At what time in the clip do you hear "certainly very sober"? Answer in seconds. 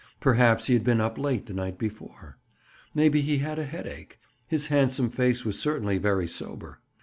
5.59-6.79